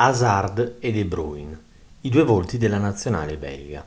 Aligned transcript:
Hazard 0.00 0.76
e 0.78 0.92
De 0.92 1.04
Bruyne, 1.04 1.58
i 2.02 2.08
due 2.08 2.22
volti 2.22 2.56
della 2.56 2.78
nazionale 2.78 3.36
belga. 3.36 3.84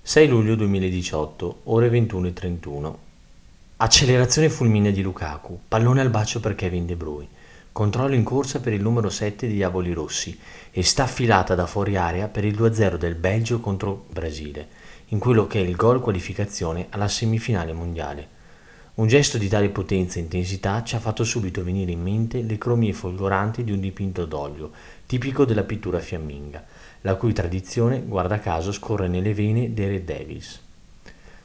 6 0.00 0.28
luglio 0.28 0.54
2018, 0.54 1.62
ore 1.64 1.90
21.31. 1.90 2.94
Accelerazione 3.78 4.48
fulminea 4.48 4.92
di 4.92 5.02
Lukaku, 5.02 5.58
pallone 5.66 6.02
al 6.02 6.10
bacio 6.10 6.38
per 6.38 6.54
Kevin 6.54 6.86
De 6.86 6.94
Bruyne. 6.94 7.28
Controllo 7.72 8.14
in 8.14 8.22
corsa 8.22 8.60
per 8.60 8.74
il 8.74 8.80
numero 8.80 9.10
7 9.10 9.48
di 9.48 9.54
Diavoli 9.54 9.92
Rossi 9.92 10.38
e 10.70 10.84
sta 10.84 11.02
affilata 11.02 11.56
da 11.56 11.66
fuori 11.66 11.96
area 11.96 12.28
per 12.28 12.44
il 12.44 12.54
2-0 12.54 12.94
del 12.94 13.16
Belgio 13.16 13.58
contro 13.58 14.04
Brasile, 14.08 14.68
in 15.06 15.18
quello 15.18 15.48
che 15.48 15.58
è 15.58 15.66
il 15.66 15.74
gol 15.74 16.00
qualificazione 16.00 16.86
alla 16.90 17.08
semifinale 17.08 17.72
mondiale. 17.72 18.35
Un 18.96 19.08
gesto 19.08 19.36
di 19.36 19.48
tale 19.48 19.68
potenza 19.68 20.18
e 20.18 20.22
intensità 20.22 20.82
ci 20.82 20.94
ha 20.94 21.00
fatto 21.00 21.22
subito 21.22 21.62
venire 21.62 21.90
in 21.90 22.00
mente 22.00 22.40
le 22.40 22.56
cromie 22.56 22.94
folgoranti 22.94 23.62
di 23.62 23.70
un 23.70 23.78
dipinto 23.78 24.24
d'olio, 24.24 24.70
tipico 25.04 25.44
della 25.44 25.64
pittura 25.64 25.98
fiamminga, 25.98 26.64
la 27.02 27.14
cui 27.16 27.34
tradizione, 27.34 28.00
guarda 28.00 28.38
caso, 28.38 28.72
scorre 28.72 29.06
nelle 29.06 29.34
vene 29.34 29.74
dei 29.74 29.88
Red 29.88 30.04
Devils. 30.04 30.60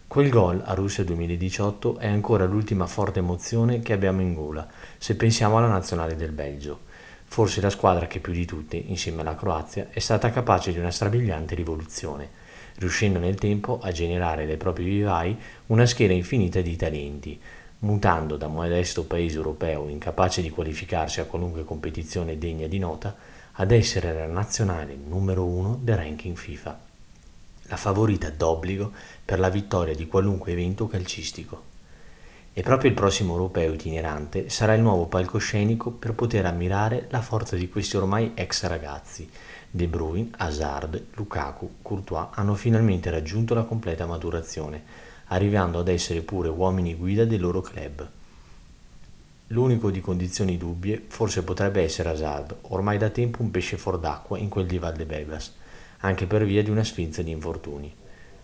Quel 0.07 0.29
gol 0.29 0.61
a 0.63 0.73
Russia 0.75 1.03
2018 1.03 1.97
è 1.97 2.07
ancora 2.07 2.45
l'ultima 2.45 2.87
forte 2.87 3.19
emozione 3.19 3.81
che 3.81 3.91
abbiamo 3.91 4.21
in 4.21 4.33
gola, 4.33 4.65
se 4.97 5.17
pensiamo 5.17 5.57
alla 5.57 5.67
nazionale 5.67 6.15
del 6.15 6.31
Belgio. 6.31 6.79
Forse 7.25 7.59
la 7.59 7.69
squadra 7.69 8.07
che 8.07 8.21
più 8.21 8.31
di 8.31 8.45
tutte, 8.45 8.77
insieme 8.77 9.21
alla 9.21 9.35
Croazia, 9.35 9.87
è 9.89 9.99
stata 9.99 10.31
capace 10.31 10.71
di 10.71 10.79
una 10.79 10.89
strabiliante 10.89 11.53
rivoluzione 11.55 12.39
riuscendo 12.77 13.19
nel 13.19 13.35
tempo 13.35 13.79
a 13.81 13.91
generare 13.91 14.45
dai 14.45 14.57
propri 14.57 14.83
vivai 14.83 15.37
una 15.67 15.85
schiera 15.85 16.13
infinita 16.13 16.61
di 16.61 16.75
talenti, 16.75 17.39
mutando 17.79 18.37
da 18.37 18.47
modesto 18.47 19.05
paese 19.05 19.37
europeo 19.37 19.87
incapace 19.87 20.41
di 20.41 20.49
qualificarsi 20.49 21.19
a 21.19 21.25
qualunque 21.25 21.63
competizione 21.63 22.37
degna 22.37 22.67
di 22.67 22.79
nota 22.79 23.15
ad 23.53 23.71
essere 23.71 24.13
la 24.13 24.27
nazionale 24.27 24.95
numero 24.95 25.45
uno 25.45 25.77
del 25.81 25.97
ranking 25.97 26.35
FIFA, 26.35 26.79
la 27.63 27.77
favorita 27.77 28.29
d'obbligo 28.29 28.91
per 29.23 29.39
la 29.39 29.49
vittoria 29.49 29.95
di 29.95 30.07
qualunque 30.07 30.51
evento 30.51 30.87
calcistico. 30.87 31.69
E 32.53 32.63
proprio 32.63 32.89
il 32.89 32.95
prossimo 32.95 33.33
europeo 33.33 33.73
itinerante 33.73 34.49
sarà 34.49 34.73
il 34.73 34.81
nuovo 34.81 35.05
palcoscenico 35.05 35.89
per 35.89 36.13
poter 36.13 36.45
ammirare 36.45 37.07
la 37.09 37.21
forza 37.21 37.55
di 37.55 37.69
questi 37.69 37.95
ormai 37.95 38.31
ex 38.35 38.65
ragazzi. 38.65 39.29
De 39.71 39.87
Bruyne, 39.87 40.29
Hazard, 40.37 41.01
Lukaku, 41.15 41.75
Courtois 41.81 42.27
hanno 42.33 42.55
finalmente 42.55 43.09
raggiunto 43.09 43.53
la 43.53 43.63
completa 43.63 44.05
maturazione, 44.05 44.83
arrivando 45.27 45.79
ad 45.79 45.87
essere 45.87 46.21
pure 46.21 46.49
uomini 46.49 46.93
guida 46.93 47.25
del 47.25 47.39
loro 47.39 47.61
club. 47.61 48.07
L'unico 49.47 49.89
di 49.89 50.01
condizioni 50.01 50.57
dubbie 50.57 51.03
forse 51.07 51.43
potrebbe 51.43 51.81
essere 51.81 52.09
Hazard, 52.09 52.55
ormai 52.63 52.97
da 52.97 53.09
tempo 53.09 53.41
un 53.41 53.49
pesce 53.49 53.77
fuor 53.77 53.97
d'acqua 53.97 54.37
in 54.37 54.49
quel 54.49 54.65
di 54.65 54.77
Valdebebas, 54.77 55.53
anche 56.01 56.25
per 56.25 56.45
via 56.45 56.61
di 56.61 56.69
una 56.69 56.83
sfinza 56.83 57.21
di 57.21 57.31
infortuni 57.31 57.93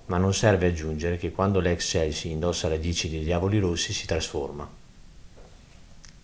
ma 0.07 0.17
non 0.17 0.33
serve 0.33 0.67
aggiungere 0.67 1.17
che 1.17 1.31
quando 1.31 1.59
l'ex 1.59 1.89
Chelsea 1.89 2.31
indossa 2.31 2.69
la 2.69 2.77
dici 2.77 3.09
dei 3.09 3.23
Diavoli 3.23 3.59
Rossi 3.59 3.93
si 3.93 4.05
trasforma. 4.05 4.86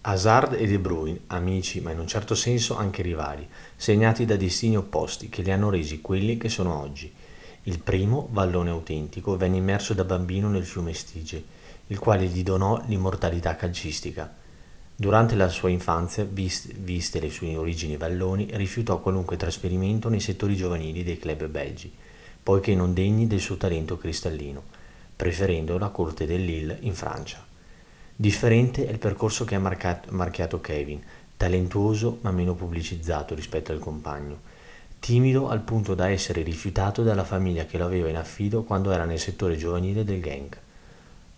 Hazard 0.05 0.53
e 0.53 0.67
De 0.67 0.79
Bruyne, 0.79 1.21
amici 1.27 1.79
ma 1.81 1.91
in 1.91 1.99
un 1.99 2.07
certo 2.07 2.35
senso 2.35 2.75
anche 2.75 3.01
rivali, 3.01 3.47
segnati 3.75 4.25
da 4.25 4.35
destini 4.35 4.77
opposti 4.77 5.29
che 5.29 5.41
li 5.41 5.51
hanno 5.51 5.69
resi 5.69 6.01
quelli 6.01 6.37
che 6.37 6.49
sono 6.49 6.79
oggi. 6.79 7.11
Il 7.63 7.79
primo, 7.79 8.27
vallone 8.31 8.69
autentico, 8.69 9.37
venne 9.37 9.57
immerso 9.57 9.93
da 9.93 10.03
bambino 10.03 10.49
nel 10.49 10.65
fiume 10.65 10.93
Stige, 10.93 11.43
il 11.87 11.99
quale 11.99 12.25
gli 12.25 12.43
donò 12.43 12.83
l'immortalità 12.85 13.55
calcistica. 13.55 14.33
Durante 14.95 15.35
la 15.35 15.49
sua 15.49 15.69
infanzia, 15.69 16.25
viste 16.25 17.19
le 17.19 17.29
sue 17.29 17.55
origini 17.55 17.97
valloni, 17.97 18.49
rifiutò 18.51 18.99
qualunque 18.99 19.37
trasferimento 19.37 20.09
nei 20.09 20.19
settori 20.19 20.55
giovanili 20.55 21.03
dei 21.03 21.17
club 21.17 21.47
belgi 21.47 21.91
poiché 22.43 22.75
non 22.75 22.93
degni 22.93 23.25
del 23.25 23.39
suo 23.39 23.55
talento 23.55 23.97
cristallino, 23.97 24.61
preferendo 25.15 25.77
la 25.77 25.87
corte 25.87 26.25
dell'Ill 26.25 26.77
in 26.81 26.93
Francia. 26.93 27.52
Differente 28.15 28.85
è 28.85 28.91
il 28.91 28.99
percorso 28.99 29.43
che 29.43 29.55
ha 29.55 29.59
marchiato 29.59 30.61
Kevin, 30.61 31.01
talentuoso 31.35 32.19
ma 32.21 32.29
meno 32.29 32.53
pubblicizzato 32.53 33.33
rispetto 33.33 33.71
al 33.71 33.79
compagno, 33.79 34.41
timido 34.99 35.49
al 35.49 35.61
punto 35.61 35.95
da 35.95 36.09
essere 36.09 36.43
rifiutato 36.43 37.01
dalla 37.01 37.23
famiglia 37.23 37.65
che 37.65 37.79
lo 37.79 37.85
aveva 37.85 38.09
in 38.09 38.15
affido 38.17 38.61
quando 38.63 38.91
era 38.91 39.05
nel 39.05 39.19
settore 39.19 39.57
giovanile 39.57 40.03
del 40.03 40.19
gang. 40.19 40.55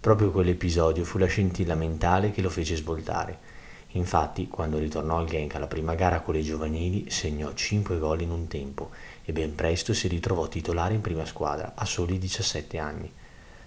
Proprio 0.02 0.32
quell'episodio 0.32 1.06
fu 1.06 1.18
la 1.18 1.28
scintilla 1.28 1.76
mentale 1.76 2.32
che 2.32 2.42
lo 2.42 2.50
fece 2.50 2.76
svoltare. 2.76 3.54
Infatti, 3.92 4.50
quando 4.50 4.78
ritornò 4.78 5.18
al 5.18 5.28
Genk 5.28 5.56
alla 5.56 5.68
prima 5.68 5.96
gara 5.96 6.20
con 6.20 6.34
le 6.34 6.42
giovanili, 6.42 7.10
segnò 7.10 7.54
5 7.54 7.98
gol 7.98 8.20
in 8.20 8.32
un 8.32 8.48
tempo 8.48 8.90
e 9.24 9.32
ben 9.32 9.56
presto 9.56 9.94
si 9.94 10.10
ritrovò 10.10 10.50
titolare 10.50 10.94
in 10.94 11.02
prima 11.02 11.26
squadra 11.26 11.72
a 11.74 11.86
soli 11.86 12.20
17 12.20 12.78
anni, 12.78 13.10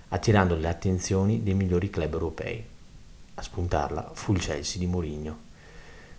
attirando 0.08 0.54
le 0.54 0.68
attenzioni 0.68 1.42
dei 1.42 1.54
migliori 1.54 1.88
club 1.88 2.12
europei. 2.12 2.76
A 3.38 3.42
spuntarla 3.42 4.10
fu 4.14 4.32
il 4.32 4.40
Chelsea 4.40 4.80
di 4.80 4.86
Mourinho. 4.86 5.38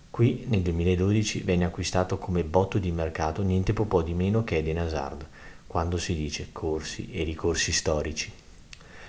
Qui 0.10 0.46
nel 0.48 0.62
2012 0.62 1.42
venne 1.42 1.66
acquistato 1.66 2.18
come 2.18 2.46
botto 2.46 2.78
di 2.78 2.94
mercato 2.94 3.42
niente 3.42 3.74
po' 3.74 4.02
di 4.02 4.14
meno 4.14 4.46
che 4.46 4.56
Eden 4.56 4.78
Hazard, 4.78 5.28
quando 5.68 5.98
si 5.98 6.16
dice 6.16 6.48
corsi 6.54 7.12
e 7.12 7.24
ricorsi 7.24 7.74
storici. 7.74 8.32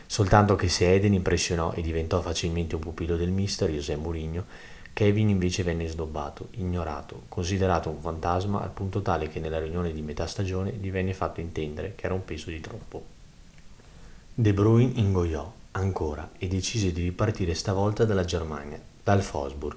Soltanto 0.07 0.57
che 0.57 0.69
se 0.69 0.93
Eden 0.93 1.15
impressionò 1.15 1.73
e 1.73 1.83
diventò 1.83 2.21
facilmente 2.21 2.75
un 2.75 2.81
pupillo 2.81 3.17
del 3.17 3.31
mister 3.31 3.71
José 3.71 3.95
Mourinho, 3.95 4.45
Kevin 4.93 5.29
invece 5.29 5.63
venne 5.63 5.87
snobbato, 5.87 6.49
ignorato, 6.55 7.23
considerato 7.29 7.91
un 7.91 8.01
fantasma 8.01 8.61
al 8.61 8.73
punto 8.73 9.03
tale 9.03 9.29
che 9.29 9.39
nella 9.39 9.61
riunione 9.61 9.93
di 9.93 10.03
metà 10.03 10.27
stagione 10.27 10.73
gli 10.73 10.91
venne 10.91 11.15
fatto 11.15 11.41
intendere 11.41 11.95
che 11.95 12.07
era 12.07 12.15
un 12.15 12.25
peso 12.25 12.51
di 12.51 12.59
troppo. 12.59 13.05
De 14.35 14.53
Bruyne 14.53 14.99
ingoiò 14.99 15.59
ancora 15.73 16.31
e 16.39 16.49
decise 16.49 16.93
di 16.93 17.03
ripartire 17.03 17.55
stavolta 17.55 18.05
dalla 18.05 18.25
Germania, 18.25 18.81
dal 19.03 19.23
Fosburg. 19.23 19.77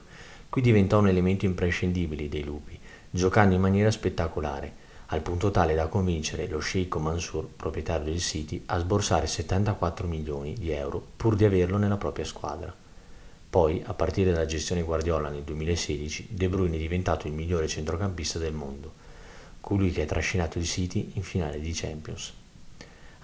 Qui 0.49 0.61
diventò 0.61 0.99
un 0.99 1.07
elemento 1.07 1.45
imprescindibile 1.45 2.29
dei 2.29 2.43
lupi, 2.43 2.79
giocando 3.09 3.55
in 3.55 3.61
maniera 3.61 3.91
spettacolare, 3.91 4.81
al 5.07 5.21
punto 5.21 5.51
tale 5.51 5.75
da 5.75 5.87
convincere 5.87 6.47
lo 6.47 6.59
sceicco 6.59 6.99
Mansur, 6.99 7.47
proprietario 7.55 8.05
del 8.05 8.19
City, 8.19 8.63
a 8.67 8.79
sborsare 8.79 9.27
74 9.27 10.07
milioni 10.07 10.55
di 10.55 10.71
euro 10.71 11.05
pur 11.15 11.35
di 11.35 11.45
averlo 11.45 11.77
nella 11.77 11.97
propria 11.97 12.25
squadra. 12.25 12.73
Poi, 13.49 13.83
a 13.85 13.93
partire 13.93 14.31
dalla 14.31 14.47
gestione 14.47 14.81
Guardiola 14.81 15.29
nel 15.29 15.43
2016, 15.43 16.29
De 16.31 16.49
Bruyne 16.49 16.75
è 16.75 16.79
diventato 16.79 17.27
il 17.27 17.33
migliore 17.33 17.67
centrocampista 17.67 18.39
del 18.39 18.53
mondo, 18.53 18.91
colui 19.61 19.91
che 19.91 20.01
ha 20.01 20.07
trascinato 20.07 20.57
il 20.57 20.65
City 20.65 21.11
in 21.13 21.21
finale 21.21 21.59
di 21.59 21.71
Champions. 21.71 22.33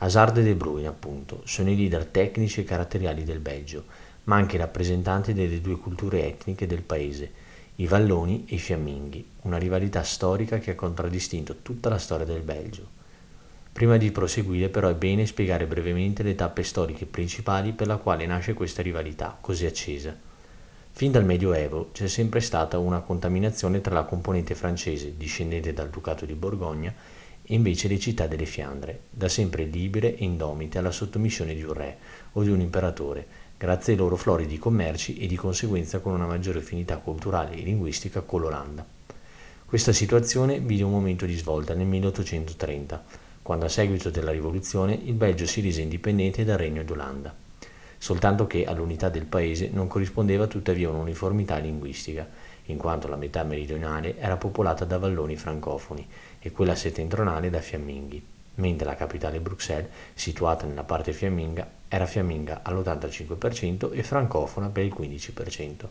Hazard 0.01 0.37
e 0.37 0.43
De 0.43 0.55
Bruyne, 0.55 0.87
appunto, 0.87 1.41
sono 1.43 1.69
i 1.69 1.75
leader 1.75 2.05
tecnici 2.05 2.61
e 2.61 2.63
caratteriali 2.63 3.23
del 3.23 3.39
Belgio, 3.39 3.83
ma 4.25 4.37
anche 4.37 4.57
rappresentanti 4.57 5.33
delle 5.33 5.59
due 5.59 5.75
culture 5.75 6.25
etniche 6.25 6.67
del 6.67 6.83
paese, 6.83 7.31
i 7.75 7.87
Valloni 7.87 8.45
e 8.47 8.55
i 8.55 8.59
Fiamminghi, 8.59 9.25
una 9.41 9.57
rivalità 9.57 10.03
storica 10.03 10.57
che 10.59 10.71
ha 10.71 10.75
contraddistinto 10.75 11.57
tutta 11.61 11.89
la 11.89 11.97
storia 11.97 12.25
del 12.25 12.41
Belgio. 12.41 12.97
Prima 13.73 13.97
di 13.97 14.11
proseguire 14.11 14.69
però 14.69 14.87
è 14.89 14.95
bene 14.95 15.25
spiegare 15.25 15.65
brevemente 15.65 16.23
le 16.23 16.35
tappe 16.35 16.63
storiche 16.63 17.05
principali 17.05 17.73
per 17.73 17.87
la 17.87 17.97
quale 17.97 18.25
nasce 18.25 18.53
questa 18.53 18.81
rivalità 18.81 19.37
così 19.39 19.65
accesa. 19.65 20.15
Fin 20.91 21.11
dal 21.11 21.23
Medioevo 21.23 21.89
c'è 21.93 22.07
sempre 22.07 22.39
stata 22.39 22.77
una 22.77 22.99
contaminazione 22.99 23.79
tra 23.79 23.93
la 23.93 24.03
componente 24.03 24.55
francese, 24.55 25.15
discendente 25.15 25.71
dal 25.71 25.89
Ducato 25.89 26.25
di 26.25 26.33
Borgogna, 26.33 26.93
invece 27.51 27.87
le 27.87 27.99
città 27.99 28.27
delle 28.27 28.45
Fiandre, 28.45 29.01
da 29.09 29.27
sempre 29.27 29.63
libere 29.63 30.15
e 30.15 30.23
indomite 30.23 30.77
alla 30.77 30.91
sottomissione 30.91 31.53
di 31.53 31.63
un 31.63 31.73
re 31.73 31.97
o 32.33 32.43
di 32.43 32.49
un 32.49 32.61
imperatore, 32.61 33.25
grazie 33.57 33.93
ai 33.93 33.99
loro 33.99 34.15
floridi 34.15 34.57
commerci 34.57 35.17
e 35.17 35.27
di 35.27 35.35
conseguenza 35.35 35.99
con 35.99 36.13
una 36.13 36.27
maggiore 36.27 36.59
affinità 36.59 36.97
culturale 36.97 37.55
e 37.55 37.61
linguistica 37.61 38.21
con 38.21 38.41
l'Olanda. 38.41 38.85
Questa 39.65 39.91
situazione 39.91 40.59
vide 40.59 40.83
un 40.83 40.91
momento 40.91 41.25
di 41.25 41.35
svolta 41.35 41.73
nel 41.73 41.87
1830, 41.87 43.03
quando 43.41 43.65
a 43.65 43.69
seguito 43.69 44.09
della 44.09 44.31
rivoluzione 44.31 44.93
il 44.93 45.13
Belgio 45.13 45.45
si 45.45 45.61
rese 45.61 45.81
indipendente 45.81 46.43
dal 46.43 46.57
Regno 46.57 46.83
d'Olanda. 46.83 47.35
Soltanto 47.97 48.47
che 48.47 48.65
all'unità 48.65 49.09
del 49.09 49.25
paese 49.25 49.69
non 49.73 49.87
corrispondeva 49.87 50.47
tuttavia 50.47 50.89
un'uniformità 50.89 51.57
linguistica, 51.57 52.27
in 52.65 52.77
quanto 52.77 53.07
la 53.07 53.15
metà 53.15 53.43
meridionale 53.43 54.17
era 54.17 54.37
popolata 54.37 54.85
da 54.85 54.99
valloni 54.99 55.35
francofoni 55.35 56.07
e 56.39 56.51
quella 56.51 56.75
settentrionale 56.75 57.49
da 57.49 57.59
fiamminghi, 57.59 58.23
mentre 58.55 58.85
la 58.85 58.95
capitale 58.95 59.39
Bruxelles, 59.39 59.89
situata 60.13 60.65
nella 60.65 60.83
parte 60.83 61.13
fiamminga, 61.13 61.67
era 61.87 62.05
fiamminga 62.05 62.61
all'85% 62.63 63.91
e 63.93 64.03
francofona 64.03 64.69
per 64.69 64.83
il 64.85 64.93
15%. 64.97 65.87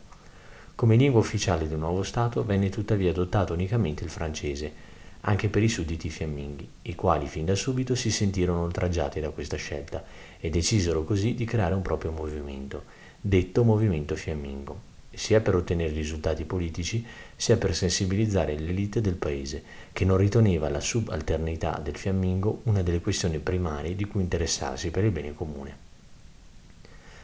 Come 0.75 0.95
lingua 0.95 1.19
ufficiale 1.19 1.67
del 1.67 1.77
nuovo 1.77 2.03
Stato 2.03 2.45
venne 2.45 2.69
tuttavia 2.69 3.09
adottato 3.09 3.53
unicamente 3.53 4.03
il 4.03 4.09
francese, 4.09 4.87
anche 5.21 5.49
per 5.49 5.61
i 5.61 5.67
sudditi 5.67 6.09
fiamminghi, 6.09 6.69
i 6.83 6.95
quali 6.95 7.27
fin 7.27 7.45
da 7.45 7.55
subito 7.55 7.95
si 7.95 8.09
sentirono 8.09 8.61
oltraggiati 8.61 9.19
da 9.19 9.31
questa 9.31 9.57
scelta 9.57 10.03
e 10.39 10.49
decisero 10.49 11.03
così 11.03 11.33
di 11.33 11.43
creare 11.43 11.73
un 11.73 11.81
proprio 11.81 12.11
movimento, 12.11 12.83
detto 13.19 13.65
Movimento 13.65 14.15
Fiammingo. 14.15 14.88
Sia 15.19 15.41
per 15.41 15.53
ottenere 15.53 15.91
risultati 15.91 16.45
politici, 16.45 17.05
sia 17.35 17.57
per 17.57 17.75
sensibilizzare 17.75 18.57
l'elite 18.57 19.01
del 19.01 19.15
paese, 19.15 19.61
che 19.91 20.05
non 20.05 20.15
riteneva 20.15 20.69
la 20.69 20.79
subalternità 20.79 21.77
del 21.83 21.97
fiammingo 21.97 22.61
una 22.63 22.81
delle 22.81 23.01
questioni 23.01 23.37
primarie 23.39 23.97
di 23.97 24.05
cui 24.05 24.21
interessarsi 24.21 24.91
per 24.91 25.03
il 25.03 25.11
bene 25.11 25.35
comune. 25.35 25.87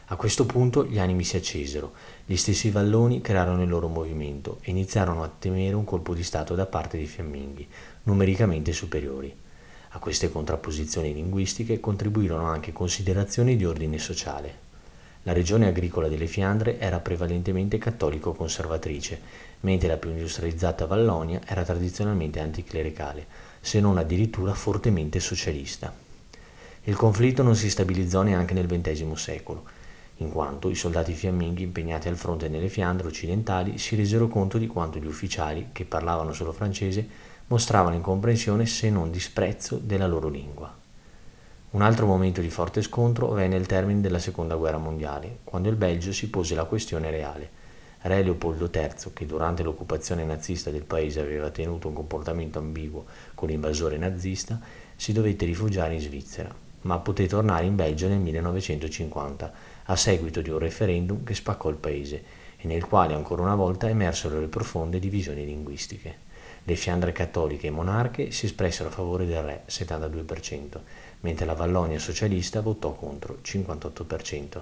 A 0.08 0.18
questo 0.18 0.46
punto 0.46 0.86
gli 0.86 1.00
animi 1.00 1.24
si 1.24 1.38
accesero, 1.38 1.94
gli 2.26 2.36
stessi 2.36 2.70
valloni 2.70 3.22
crearono 3.22 3.64
il 3.64 3.70
loro 3.70 3.88
movimento 3.88 4.58
e 4.62 4.72
iniziarono 4.72 5.24
a 5.24 5.32
temere 5.40 5.74
un 5.74 5.86
colpo 5.86 6.14
di 6.14 6.22
Stato 6.22 6.54
da 6.54 6.66
parte 6.66 6.98
dei 6.98 7.08
fiamminghi, 7.08 7.66
numericamente 8.04 8.74
superiori. 8.74 9.34
A 9.92 10.00
queste 10.00 10.30
contrapposizioni 10.30 11.14
linguistiche 11.14 11.80
contribuirono 11.80 12.46
anche 12.46 12.74
considerazioni 12.74 13.56
di 13.56 13.64
ordine 13.64 14.00
sociale. 14.00 14.65
La 15.28 15.34
regione 15.34 15.66
agricola 15.66 16.08
delle 16.08 16.28
Fiandre 16.28 16.78
era 16.78 17.00
prevalentemente 17.00 17.80
cattolico-conservatrice, 17.80 19.20
mentre 19.62 19.88
la 19.88 19.98
più 19.98 20.12
industrializzata 20.12 20.86
Vallonia 20.86 21.42
era 21.48 21.64
tradizionalmente 21.64 22.40
anticlericale, 22.40 23.26
se 23.60 23.80
non 23.80 23.98
addirittura 23.98 24.54
fortemente 24.54 25.20
socialista. 25.20 25.92
Il 26.84 26.96
conflitto 26.96 27.42
non 27.42 27.56
si 27.56 27.72
stabilizzò 27.72 28.22
neanche 28.22 28.54
nel 28.54 28.68
XX 28.68 29.14
secolo, 29.14 29.64
in 30.18 30.30
quanto 30.30 30.70
i 30.70 30.76
soldati 30.76 31.14
fiamminghi 31.14 31.64
impegnati 31.64 32.08
al 32.08 32.18
fronte 32.18 32.48
nelle 32.48 32.70
Fiandre 32.70 33.08
occidentali 33.08 33.80
si 33.80 33.96
resero 33.96 34.28
conto 34.28 34.60
di 34.60 34.68
quanto 34.68 35.00
gli 35.00 35.08
ufficiali, 35.08 35.70
che 35.72 35.86
parlavano 35.86 36.34
solo 36.34 36.52
francese, 36.52 37.04
mostravano 37.48 37.96
incomprensione 37.96 38.68
se 38.68 38.92
non 38.92 39.10
disprezzo 39.10 39.80
della 39.82 40.06
loro 40.06 40.30
lingua. 40.30 40.85
Un 41.76 41.82
altro 41.82 42.06
momento 42.06 42.40
di 42.40 42.50
forte 42.50 42.82
scontro 42.82 43.28
venne 43.32 43.58
al 43.58 43.66
termine 43.66 44.00
della 44.00 44.18
Seconda 44.18 44.56
Guerra 44.56 44.78
Mondiale, 44.78 45.40
quando 45.44 45.68
il 45.68 45.76
Belgio 45.76 46.14
si 46.14 46.30
pose 46.30 46.56
la 46.56 46.64
questione 46.64 47.12
reale. 47.12 47.50
Re 48.04 48.24
Leopoldo 48.24 48.70
III, 48.74 49.12
che 49.12 49.26
durante 49.26 49.62
l'occupazione 49.62 50.24
nazista 50.24 50.70
del 50.70 50.86
paese 50.86 51.20
aveva 51.20 51.50
tenuto 51.50 51.90
un 51.90 51.94
comportamento 51.94 52.60
ambiguo 52.60 53.04
con 53.34 53.50
l'invasore 53.50 53.98
nazista, 53.98 54.58
si 54.96 55.12
dovette 55.12 55.44
rifugiare 55.44 55.96
in 55.96 56.00
Svizzera, 56.00 56.50
ma 56.84 56.98
poté 57.00 57.28
tornare 57.28 57.66
in 57.66 57.76
Belgio 57.76 58.08
nel 58.08 58.20
1950 58.20 59.52
a 59.84 59.96
seguito 59.98 60.40
di 60.40 60.52
un 60.52 60.60
referendum 60.60 61.26
che 61.26 61.36
spaccò 61.36 61.68
il 61.68 61.76
paese 61.76 62.24
e 62.56 62.68
nel 62.68 62.86
quale 62.86 63.16
ancora 63.16 63.42
una 63.42 63.56
volta 63.56 63.90
emersero 63.90 64.40
le 64.40 64.48
profonde 64.48 64.98
divisioni 64.98 65.44
linguistiche. 65.44 66.24
Le 66.68 66.76
Fiandre 66.76 67.12
cattoliche 67.12 67.68
e 67.68 67.70
monarche 67.70 68.32
si 68.32 68.46
espressero 68.46 68.90
a 68.90 68.92
favore 68.92 69.28
del 69.28 69.44
re 69.44 69.64
72%, 69.68 70.80
mentre 71.20 71.46
la 71.46 71.54
Vallonia 71.54 72.00
socialista 72.00 72.62
votò 72.62 72.92
contro 72.94 73.38
58%. 73.44 74.62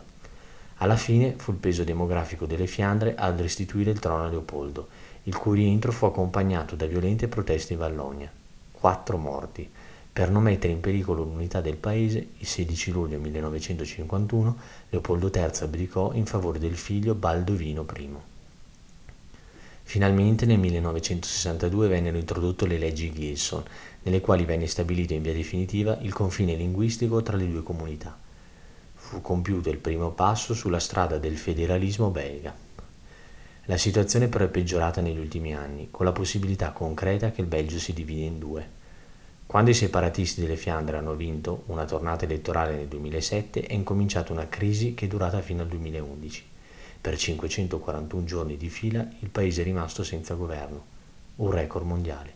Alla 0.77 0.97
fine 0.97 1.35
fu 1.37 1.51
il 1.51 1.57
peso 1.57 1.85
demografico 1.85 2.45
delle 2.45 2.67
Fiandre 2.67 3.15
ad 3.15 3.39
restituire 3.39 3.91
il 3.91 3.99
trono 3.99 4.25
a 4.25 4.27
Leopoldo, 4.27 4.89
il 5.23 5.37
cui 5.37 5.59
rientro 5.59 5.93
fu 5.93 6.03
accompagnato 6.03 6.75
da 6.75 6.87
violente 6.87 7.29
proteste 7.29 7.71
in 7.71 7.79
Vallonia. 7.79 8.29
Quattro 8.69 9.15
morti, 9.15 9.69
per 10.11 10.29
non 10.29 10.43
mettere 10.43 10.73
in 10.73 10.81
pericolo 10.81 11.23
l'unità 11.23 11.61
del 11.61 11.77
paese, 11.77 12.27
il 12.37 12.45
16 12.45 12.91
luglio 12.91 13.17
1951 13.17 14.57
Leopoldo 14.89 15.31
III 15.33 15.49
abdicò 15.61 16.11
in 16.11 16.25
favore 16.25 16.59
del 16.59 16.75
figlio 16.75 17.15
Baldovino 17.15 17.85
I. 17.95 18.32
Finalmente 19.83 20.45
nel 20.45 20.57
1962 20.57 21.87
vennero 21.87 22.17
introdotte 22.17 22.65
le 22.65 22.77
leggi 22.77 23.11
Gilson, 23.13 23.63
nelle 24.03 24.21
quali 24.21 24.45
venne 24.45 24.65
stabilito 24.67 25.13
in 25.13 25.21
via 25.21 25.33
definitiva 25.33 25.97
il 26.01 26.13
confine 26.13 26.55
linguistico 26.55 27.21
tra 27.21 27.37
le 27.37 27.49
due 27.49 27.61
comunità. 27.61 28.17
Fu 28.95 29.21
compiuto 29.21 29.69
il 29.69 29.77
primo 29.77 30.11
passo 30.11 30.53
sulla 30.53 30.79
strada 30.79 31.17
del 31.19 31.37
federalismo 31.37 32.09
belga. 32.09 32.55
La 33.65 33.77
situazione 33.77 34.27
però 34.27 34.45
è 34.45 34.49
peggiorata 34.49 34.99
negli 34.99 35.19
ultimi 35.19 35.53
anni, 35.53 35.89
con 35.91 36.05
la 36.05 36.11
possibilità 36.11 36.71
concreta 36.71 37.31
che 37.31 37.41
il 37.41 37.47
Belgio 37.47 37.79
si 37.79 37.93
divide 37.93 38.23
in 38.23 38.39
due. 38.39 38.67
Quando 39.45 39.69
i 39.69 39.75
separatisti 39.75 40.41
delle 40.41 40.55
Fiandre 40.55 40.97
hanno 40.97 41.13
vinto 41.13 41.63
una 41.67 41.85
tornata 41.85 42.25
elettorale 42.25 42.75
nel 42.75 42.87
2007 42.87 43.61
è 43.61 43.73
incominciata 43.73 44.33
una 44.33 44.49
crisi 44.49 44.95
che 44.95 45.05
è 45.05 45.07
durata 45.07 45.41
fino 45.41 45.61
al 45.61 45.67
2011. 45.67 46.51
Per 47.03 47.17
541 47.17 48.23
giorni 48.23 48.55
di 48.55 48.69
fila 48.69 49.05
il 49.19 49.27
paese 49.27 49.59
è 49.59 49.65
rimasto 49.65 50.05
senza 50.05 50.35
governo, 50.35 50.85
un 51.35 51.51
record 51.51 51.85
mondiale. 51.85 52.33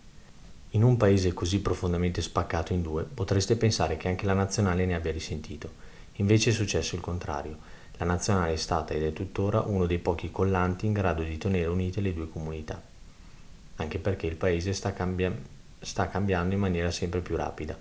In 0.72 0.84
un 0.84 0.98
paese 0.98 1.32
così 1.34 1.62
profondamente 1.62 2.22
spaccato 2.22 2.74
in 2.74 2.82
due 2.82 3.06
potreste 3.06 3.56
pensare 3.56 3.96
che 3.96 4.10
anche 4.10 4.26
la 4.26 4.34
nazionale 4.34 4.86
ne 4.86 4.94
abbia 4.94 5.14
risentito. 5.14 5.72
Invece 6.16 6.50
è 6.50 6.54
successo 6.54 6.96
il 6.96 7.02
contrario. 7.02 7.58
La 7.96 8.04
nazionale 8.04 8.52
è 8.52 8.58
stata 8.58 8.94
ed 8.94 9.04
è 9.04 9.14
tuttora 9.14 9.62
uno 9.62 9.86
dei 9.86 10.00
pochi 10.00 10.32
collanti 10.32 10.86
in 10.86 10.92
grado 10.92 11.24
di 11.24 11.38
tenere 11.38 11.68
unite 11.68 12.02
le 12.02 12.14
due 12.14 12.28
comunità. 12.28 12.82
Anche 13.78 14.00
perché 14.00 14.28
il 14.28 14.36
paese 14.36 14.74
sta 14.74 14.92
cambiando 14.92 15.56
sta 15.80 16.10
cambiando 16.10 16.56
in 16.56 16.60
maniera 16.60 16.92
sempre 16.92 17.22
più 17.22 17.38
rapida. 17.38 17.78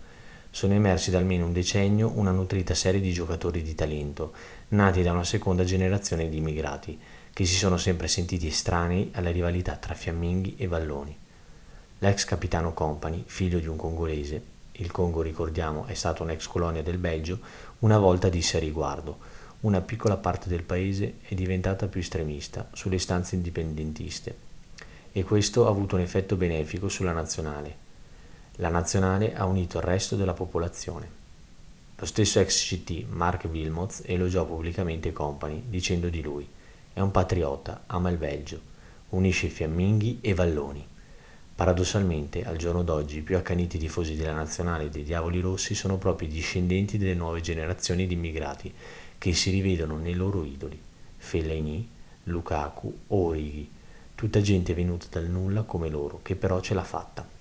Sono 0.57 0.73
emersi 0.73 1.11
da 1.11 1.19
almeno 1.19 1.45
un 1.45 1.53
decennio 1.53 2.13
una 2.15 2.31
nutrita 2.31 2.73
serie 2.73 3.03
di 3.03 3.13
giocatori 3.13 3.61
di 3.61 3.75
talento, 3.75 4.33
nati 4.69 5.03
da 5.03 5.13
una 5.13 5.23
seconda 5.23 5.65
generazione 5.65 6.31
di 6.31 6.39
immigrati, 6.39 6.99
che 7.31 7.45
si 7.45 7.57
sono 7.57 7.77
sempre 7.77 8.09
sentiti 8.09 8.47
estranei 8.47 9.11
alla 9.13 9.31
rivalità 9.31 9.77
tra 9.77 9.93
fiamminghi 9.93 10.55
e 10.57 10.67
valloni. 10.67 11.15
L'ex 11.99 12.25
capitano 12.25 12.73
Company, 12.73 13.23
figlio 13.27 13.59
di 13.59 13.67
un 13.67 13.77
congolese, 13.77 14.43
il 14.73 14.91
Congo 14.91 15.21
ricordiamo 15.21 15.85
è 15.85 15.93
stata 15.93 16.23
un'ex 16.23 16.47
colonia 16.47 16.83
del 16.83 16.97
Belgio, 16.97 17.39
una 17.81 17.99
volta 17.99 18.31
disse 18.31 18.57
a 18.57 18.61
riguardo, 18.61 19.19
una 19.61 19.83
piccola 19.83 20.17
parte 20.17 20.49
del 20.49 20.63
paese 20.63 21.17
è 21.29 21.35
diventata 21.35 21.87
più 21.87 22.01
estremista 22.01 22.67
sulle 22.73 22.97
istanze 22.97 23.35
indipendentiste 23.35 24.35
e 25.13 25.23
questo 25.23 25.67
ha 25.67 25.69
avuto 25.69 25.97
un 25.97 26.01
effetto 26.01 26.37
benefico 26.37 26.89
sulla 26.89 27.13
nazionale. 27.13 27.85
La 28.59 28.71
nazionale 28.71 29.35
ha 29.35 29.45
unito 29.45 29.77
il 29.77 29.85
resto 29.85 30.17
della 30.17 30.33
popolazione. 30.33 31.07
Lo 31.95 32.07
stesso 32.07 32.41
ex 32.41 32.67
CT, 32.67 33.05
Mark 33.11 33.45
Wilmots, 33.51 34.03
elogiò 34.07 34.47
pubblicamente 34.47 35.13
Company, 35.13 35.65
dicendo 35.69 36.09
di 36.09 36.23
lui: 36.23 36.49
È 36.91 37.01
un 37.01 37.11
patriota, 37.11 37.83
ama 37.87 38.09
il 38.09 38.17
Belgio, 38.17 38.59
unisce 39.11 39.49
fiamminghi 39.49 40.21
e 40.23 40.33
valloni. 40.33 40.87
Paradossalmente, 41.55 42.47
al 42.47 42.57
giorno 42.57 42.83
d'oggi, 42.83 43.19
i 43.19 43.23
più 43.23 43.37
accaniti 43.37 43.77
tifosi 43.77 44.17
della 44.17 44.33
nazionale 44.33 44.89
dei 44.89 45.03
Diavoli 45.03 45.41
Rossi 45.41 45.75
sono 45.75 45.99
proprio 45.99 46.27
i 46.27 46.33
discendenti 46.33 46.97
delle 46.97 47.15
nuove 47.15 47.43
generazioni 47.43 48.07
di 48.07 48.15
immigrati 48.15 48.73
che 49.19 49.35
si 49.35 49.51
rivedono 49.51 49.99
nei 49.99 50.15
loro 50.15 50.45
idoli: 50.45 50.81
Fellaini, 51.19 51.87
Lukaku, 52.25 53.01
Orighi, 53.09 53.71
tutta 54.15 54.41
gente 54.41 54.73
venuta 54.73 55.09
dal 55.11 55.29
nulla 55.29 55.61
come 55.65 55.91
loro, 55.91 56.21
che 56.23 56.37
però 56.37 56.61
ce 56.63 56.73
l'ha 56.73 56.85
fatta. 56.85 57.36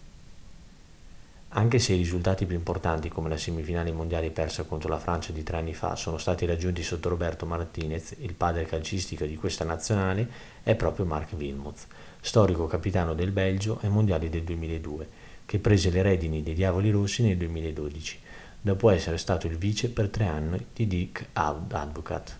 Anche 1.57 1.79
se 1.79 1.93
i 1.93 1.97
risultati 1.97 2.45
più 2.45 2.57
importanti 2.57 3.07
come 3.07 3.29
la 3.29 3.37
semifinale 3.37 3.93
mondiale 3.93 4.29
persa 4.29 4.63
contro 4.63 4.89
la 4.89 4.99
Francia 4.99 5.31
di 5.31 5.41
tre 5.41 5.55
anni 5.55 5.73
fa 5.73 5.95
sono 5.95 6.17
stati 6.17 6.45
raggiunti 6.45 6.83
sotto 6.83 7.07
Roberto 7.07 7.45
Martinez, 7.45 8.13
il 8.19 8.33
padre 8.33 8.65
calcistico 8.65 9.23
di 9.23 9.37
questa 9.37 9.63
nazionale 9.63 10.29
è 10.63 10.75
proprio 10.75 11.05
Mark 11.05 11.31
Wilmots, 11.31 11.87
storico 12.19 12.67
capitano 12.67 13.13
del 13.13 13.31
Belgio 13.31 13.79
ai 13.81 13.89
mondiali 13.89 14.27
del 14.27 14.43
2002, 14.43 15.07
che 15.45 15.59
prese 15.59 15.91
le 15.91 16.01
redini 16.01 16.43
dei 16.43 16.55
Diavoli 16.55 16.91
Rossi 16.91 17.23
nel 17.23 17.37
2012, 17.37 18.19
dopo 18.59 18.89
essere 18.89 19.17
stato 19.17 19.47
il 19.47 19.57
vice 19.57 19.87
per 19.87 20.09
tre 20.09 20.25
anni 20.25 20.65
di 20.73 20.87
Dick 20.87 21.27
Advocat. 21.31 22.37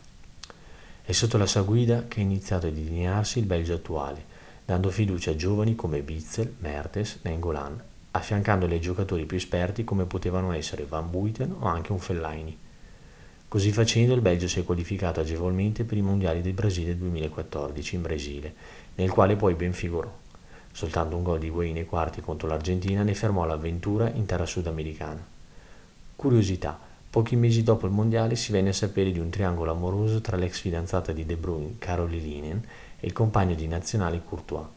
È 1.05 1.12
sotto 1.13 1.38
la 1.38 1.48
sua 1.48 1.62
guida 1.62 2.03
che 2.10 2.19
è 2.19 2.24
iniziato 2.24 2.67
a 2.67 2.69
delinearsi 2.69 3.39
il 3.39 3.45
Belgio 3.45 3.75
attuale, 3.75 4.25
dando 4.65 4.89
fiducia 4.89 5.31
a 5.31 5.36
giovani 5.38 5.74
come 5.74 6.03
Witzel, 6.05 6.53
Mertes, 6.60 7.19
Nengolan 7.22 7.93
affiancandole 8.15 8.75
ai 8.75 8.81
giocatori 8.81 9.25
più 9.25 9.36
esperti 9.36 9.84
come 9.84 10.05
potevano 10.05 10.53
essere 10.53 10.86
Van 10.86 11.10
Buiten 11.10 11.53
o 11.60 11.67
anche 11.67 11.91
un 11.91 12.00
Fellaini. 12.00 12.57
Così 13.48 13.72
facendo 13.72 14.13
il 14.13 14.22
Belgio 14.22 14.48
si 14.48 14.60
è 14.60 14.63
qualificato 14.63 15.19
agevolmente 15.19 15.84
per 15.84 15.98
i 15.98 16.01
mondiali 16.01 16.41
del 16.41 16.53
Brasile 16.53 16.98
2014 16.98 17.95
in 17.95 18.01
Brasile, 18.01 18.53
nel 18.95 19.10
quale 19.10 19.36
poi 19.36 19.53
ben 19.53 19.74
figurò. 19.74 20.12
Soltanto 20.72 21.15
un 21.15 21.24
gol 21.24 21.39
di 21.39 21.50
Wayne 21.50 21.74
nei 21.74 21.86
quarti 21.86 22.22
contro 22.22 22.48
l'Argentina 22.48 23.03
ne 23.03 23.13
fermò 23.13 23.45
l'avventura 23.45 24.10
in 24.10 24.25
terra 24.25 24.45
sudamericana. 24.45 25.24
Curiosità, 26.15 26.77
pochi 27.10 27.36
mesi 27.36 27.63
dopo 27.63 27.86
il 27.86 27.91
mondiale 27.91 28.36
si 28.36 28.51
venne 28.51 28.69
a 28.69 28.74
sapere 28.74 29.12
di 29.12 29.19
un 29.19 29.29
triangolo 29.29 29.72
amoroso 29.72 30.22
tra 30.22 30.38
l'ex 30.38 30.60
fidanzata 30.60 31.12
di 31.12 31.25
De 31.25 31.36
Bruyne, 31.36 31.75
Caroline 31.79 32.24
Linen, 32.24 32.63
e 33.00 33.07
il 33.07 33.13
compagno 33.13 33.55
di 33.55 33.67
nazionale 33.67 34.22
Courtois 34.24 34.67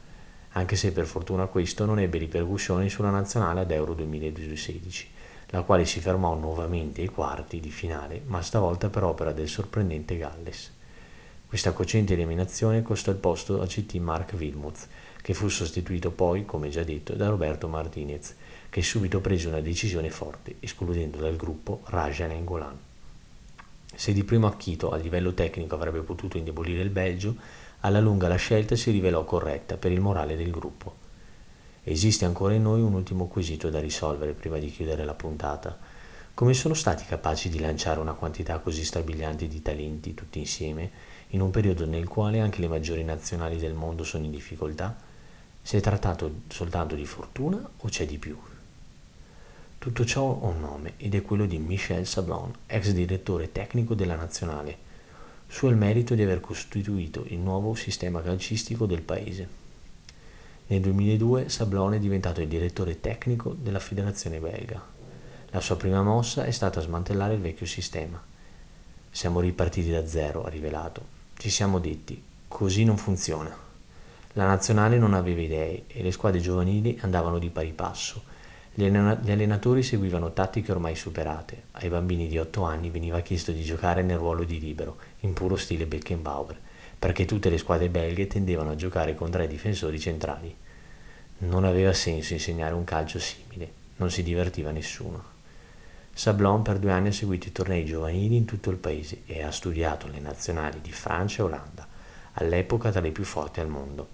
anche 0.52 0.76
se 0.76 0.92
per 0.92 1.06
fortuna 1.06 1.46
questo 1.46 1.84
non 1.84 1.98
ebbe 1.98 2.18
ripercussioni 2.18 2.88
sulla 2.88 3.10
nazionale 3.10 3.60
ad 3.60 3.70
Euro 3.70 3.94
2016, 3.94 5.08
la 5.50 5.62
quale 5.62 5.84
si 5.84 6.00
fermò 6.00 6.34
nuovamente 6.34 7.00
ai 7.00 7.08
quarti 7.08 7.60
di 7.60 7.70
finale, 7.70 8.22
ma 8.26 8.42
stavolta 8.42 8.88
per 8.88 9.04
opera 9.04 9.32
del 9.32 9.48
sorprendente 9.48 10.16
Galles. 10.16 10.72
Questa 11.46 11.72
cocente 11.72 12.12
eliminazione 12.12 12.82
costò 12.82 13.10
il 13.10 13.16
posto 13.16 13.62
a 13.62 13.66
CT 13.66 13.94
Mark 13.94 14.34
Wilmots, 14.38 14.88
che 15.22 15.34
fu 15.34 15.48
sostituito 15.48 16.10
poi, 16.10 16.44
come 16.44 16.68
già 16.68 16.82
detto, 16.82 17.14
da 17.14 17.28
Roberto 17.28 17.68
Martinez, 17.68 18.34
che 18.68 18.82
subito 18.82 19.20
prese 19.20 19.48
una 19.48 19.60
decisione 19.60 20.10
forte, 20.10 20.56
escludendo 20.60 21.18
dal 21.18 21.36
gruppo 21.36 21.80
Rajan 21.86 22.32
Engolan. 22.32 22.78
Se 23.94 24.12
di 24.12 24.24
primo 24.24 24.46
acchito 24.46 24.90
a 24.90 24.96
livello 24.96 25.32
tecnico 25.32 25.74
avrebbe 25.74 26.00
potuto 26.00 26.36
indebolire 26.36 26.82
il 26.82 26.90
Belgio, 26.90 27.34
Alla 27.80 28.00
lunga 28.00 28.26
la 28.26 28.34
scelta 28.34 28.74
si 28.74 28.90
rivelò 28.90 29.24
corretta 29.24 29.76
per 29.76 29.92
il 29.92 30.00
morale 30.00 30.36
del 30.36 30.50
gruppo. 30.50 30.96
Esiste 31.84 32.24
ancora 32.24 32.54
in 32.54 32.62
noi 32.62 32.80
un 32.80 32.92
ultimo 32.92 33.28
quesito 33.28 33.70
da 33.70 33.78
risolvere 33.78 34.32
prima 34.32 34.58
di 34.58 34.68
chiudere 34.68 35.04
la 35.04 35.14
puntata. 35.14 35.78
Come 36.34 36.54
sono 36.54 36.74
stati 36.74 37.04
capaci 37.04 37.48
di 37.48 37.60
lanciare 37.60 38.00
una 38.00 38.14
quantità 38.14 38.58
così 38.58 38.84
strabiliante 38.84 39.46
di 39.46 39.62
talenti 39.62 40.12
tutti 40.12 40.40
insieme, 40.40 40.90
in 41.28 41.40
un 41.40 41.50
periodo 41.50 41.86
nel 41.86 42.08
quale 42.08 42.40
anche 42.40 42.60
le 42.60 42.68
maggiori 42.68 43.04
nazionali 43.04 43.58
del 43.58 43.74
mondo 43.74 44.02
sono 44.02 44.24
in 44.24 44.32
difficoltà? 44.32 44.96
Si 45.62 45.76
è 45.76 45.80
trattato 45.80 46.40
soltanto 46.48 46.96
di 46.96 47.06
fortuna 47.06 47.58
o 47.76 47.88
c'è 47.88 48.06
di 48.06 48.18
più? 48.18 48.36
Tutto 49.78 50.04
ciò 50.04 50.40
ha 50.42 50.46
un 50.46 50.60
nome 50.60 50.94
ed 50.96 51.14
è 51.14 51.22
quello 51.22 51.46
di 51.46 51.58
Michel 51.58 52.08
Sablon, 52.08 52.52
ex 52.66 52.90
direttore 52.90 53.52
tecnico 53.52 53.94
della 53.94 54.16
nazionale. 54.16 54.86
Su 55.50 55.66
il 55.66 55.76
merito 55.76 56.14
di 56.14 56.22
aver 56.22 56.40
costituito 56.40 57.24
il 57.28 57.38
nuovo 57.38 57.74
sistema 57.74 58.20
calcistico 58.20 58.84
del 58.84 59.00
paese. 59.00 59.48
Nel 60.66 60.82
2002 60.82 61.48
Sablon 61.48 61.94
è 61.94 61.98
diventato 61.98 62.42
il 62.42 62.48
direttore 62.48 63.00
tecnico 63.00 63.56
della 63.58 63.80
federazione 63.80 64.38
belga. 64.38 64.80
La 65.50 65.60
sua 65.60 65.76
prima 65.76 66.02
mossa 66.02 66.44
è 66.44 66.50
stata 66.50 66.82
smantellare 66.82 67.34
il 67.34 67.40
vecchio 67.40 67.64
sistema. 67.64 68.22
Siamo 69.10 69.40
ripartiti 69.40 69.90
da 69.90 70.06
zero, 70.06 70.44
ha 70.44 70.50
rivelato. 70.50 71.02
Ci 71.38 71.48
siamo 71.48 71.78
detti, 71.78 72.22
così 72.46 72.84
non 72.84 72.98
funziona. 72.98 73.56
La 74.34 74.46
nazionale 74.46 74.98
non 74.98 75.14
aveva 75.14 75.40
idee 75.40 75.84
e 75.86 76.02
le 76.02 76.12
squadre 76.12 76.40
giovanili 76.40 76.98
andavano 77.00 77.38
di 77.38 77.48
pari 77.48 77.72
passo 77.72 78.36
gli 78.78 78.84
allenatori 79.32 79.82
seguivano 79.82 80.32
tattiche 80.32 80.70
ormai 80.70 80.94
superate. 80.94 81.64
Ai 81.72 81.88
bambini 81.88 82.28
di 82.28 82.38
8 82.38 82.62
anni 82.62 82.90
veniva 82.90 83.18
chiesto 83.22 83.50
di 83.50 83.64
giocare 83.64 84.02
nel 84.04 84.18
ruolo 84.18 84.44
di 84.44 84.60
libero, 84.60 84.98
in 85.22 85.32
puro 85.32 85.56
stile 85.56 85.84
Beckenbauer, 85.84 86.56
perché 86.96 87.24
tutte 87.24 87.50
le 87.50 87.58
squadre 87.58 87.88
belghe 87.88 88.28
tendevano 88.28 88.70
a 88.70 88.76
giocare 88.76 89.16
con 89.16 89.32
tre 89.32 89.48
difensori 89.48 89.98
centrali. 89.98 90.54
Non 91.38 91.64
aveva 91.64 91.92
senso 91.92 92.34
insegnare 92.34 92.72
un 92.72 92.84
calcio 92.84 93.18
simile, 93.18 93.68
non 93.96 94.12
si 94.12 94.22
divertiva 94.22 94.70
nessuno. 94.70 95.24
Sablon 96.12 96.62
per 96.62 96.78
due 96.78 96.92
anni 96.92 97.08
ha 97.08 97.12
seguito 97.12 97.48
i 97.48 97.52
tornei 97.52 97.84
giovanili 97.84 98.36
in 98.36 98.44
tutto 98.44 98.70
il 98.70 98.76
paese 98.76 99.22
e 99.26 99.42
ha 99.42 99.50
studiato 99.50 100.06
le 100.06 100.20
nazionali 100.20 100.80
di 100.80 100.92
Francia 100.92 101.42
e 101.42 101.46
Olanda, 101.46 101.84
all'epoca 102.34 102.92
tra 102.92 103.00
le 103.00 103.10
più 103.10 103.24
forti 103.24 103.58
al 103.58 103.66
mondo. 103.66 104.08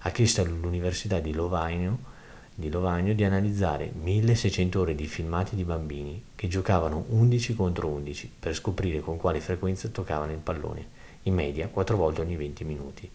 Ha 0.00 0.10
chiesto 0.10 0.42
all'Università 0.42 1.18
di 1.18 1.32
Lovaino 1.32 2.10
di 2.54 2.68
Lovagno 2.70 3.14
di 3.14 3.24
analizzare 3.24 3.90
1600 3.94 4.80
ore 4.80 4.94
di 4.94 5.06
filmati 5.06 5.56
di 5.56 5.64
bambini 5.64 6.22
che 6.34 6.48
giocavano 6.48 7.06
11 7.08 7.54
contro 7.54 7.88
11 7.88 8.30
per 8.38 8.54
scoprire 8.54 9.00
con 9.00 9.16
quale 9.16 9.40
frequenza 9.40 9.88
toccavano 9.88 10.32
il 10.32 10.38
pallone, 10.38 10.86
in 11.22 11.34
media 11.34 11.68
4 11.68 11.96
volte 11.96 12.20
ogni 12.20 12.36
20 12.36 12.64
minuti. 12.64 13.10